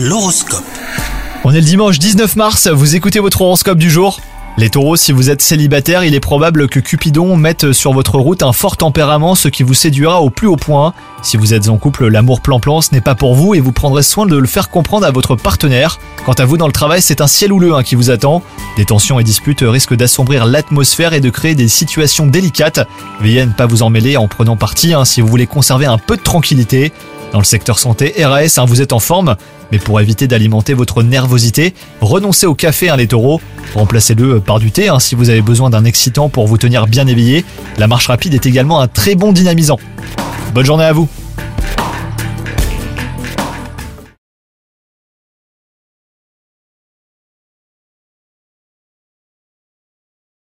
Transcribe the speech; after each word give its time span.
L'horoscope. 0.00 0.62
On 1.42 1.50
est 1.50 1.60
le 1.60 1.66
dimanche 1.66 1.98
19 1.98 2.36
mars, 2.36 2.68
vous 2.68 2.94
écoutez 2.94 3.18
votre 3.18 3.42
horoscope 3.42 3.78
du 3.78 3.90
jour? 3.90 4.20
Les 4.56 4.70
taureaux, 4.70 4.94
si 4.94 5.10
vous 5.10 5.28
êtes 5.28 5.42
célibataire, 5.42 6.04
il 6.04 6.14
est 6.14 6.20
probable 6.20 6.68
que 6.68 6.78
Cupidon 6.78 7.36
mette 7.36 7.72
sur 7.72 7.92
votre 7.92 8.16
route 8.16 8.44
un 8.44 8.52
fort 8.52 8.76
tempérament, 8.76 9.34
ce 9.34 9.48
qui 9.48 9.64
vous 9.64 9.74
séduira 9.74 10.22
au 10.22 10.30
plus 10.30 10.46
haut 10.46 10.54
point. 10.54 10.94
Si 11.22 11.36
vous 11.36 11.52
êtes 11.52 11.68
en 11.68 11.78
couple, 11.78 12.06
l'amour 12.06 12.42
plan-plan, 12.42 12.80
ce 12.80 12.90
n'est 12.92 13.00
pas 13.00 13.16
pour 13.16 13.34
vous 13.34 13.56
et 13.56 13.60
vous 13.60 13.72
prendrez 13.72 14.04
soin 14.04 14.26
de 14.26 14.36
le 14.36 14.46
faire 14.46 14.70
comprendre 14.70 15.04
à 15.04 15.10
votre 15.10 15.34
partenaire. 15.34 15.98
Quant 16.24 16.32
à 16.32 16.44
vous 16.44 16.56
dans 16.56 16.68
le 16.68 16.72
travail, 16.72 17.02
c'est 17.02 17.20
un 17.20 17.26
ciel 17.26 17.52
houleux 17.52 17.74
hein, 17.74 17.82
qui 17.82 17.96
vous 17.96 18.10
attend. 18.10 18.44
Des 18.76 18.84
tensions 18.84 19.18
et 19.18 19.24
disputes 19.24 19.64
risquent 19.66 19.96
d'assombrir 19.96 20.46
l'atmosphère 20.46 21.12
et 21.12 21.20
de 21.20 21.30
créer 21.30 21.56
des 21.56 21.68
situations 21.68 22.26
délicates. 22.26 22.86
Veillez 23.20 23.46
ne 23.46 23.52
pas 23.52 23.66
vous 23.66 23.82
emmêler 23.82 24.16
en 24.16 24.28
prenant 24.28 24.56
parti 24.56 24.94
hein, 24.94 25.04
si 25.04 25.20
vous 25.20 25.26
voulez 25.26 25.48
conserver 25.48 25.86
un 25.86 25.98
peu 25.98 26.16
de 26.16 26.22
tranquillité. 26.22 26.92
Dans 27.32 27.38
le 27.38 27.44
secteur 27.44 27.78
santé, 27.78 28.14
RAS, 28.24 28.58
hein, 28.58 28.64
vous 28.64 28.80
êtes 28.80 28.92
en 28.92 29.00
forme, 29.00 29.36
mais 29.70 29.78
pour 29.78 30.00
éviter 30.00 30.26
d'alimenter 30.26 30.72
votre 30.72 31.02
nervosité, 31.02 31.74
renoncez 32.00 32.46
au 32.46 32.54
café, 32.54 32.88
hein, 32.88 32.96
les 32.96 33.06
taureaux. 33.06 33.40
Remplacez-le 33.74 34.40
par 34.40 34.58
du 34.58 34.70
thé 34.70 34.88
hein, 34.88 34.98
si 34.98 35.14
vous 35.14 35.28
avez 35.28 35.42
besoin 35.42 35.68
d'un 35.68 35.84
excitant 35.84 36.30
pour 36.30 36.46
vous 36.46 36.56
tenir 36.56 36.86
bien 36.86 37.06
éveillé. 37.06 37.44
La 37.76 37.86
marche 37.86 38.06
rapide 38.06 38.34
est 38.34 38.46
également 38.46 38.80
un 38.80 38.88
très 38.88 39.14
bon 39.14 39.32
dynamisant. 39.32 39.78
Bonne 40.54 40.64
journée 40.64 40.84
à 40.84 40.92
vous 40.92 41.08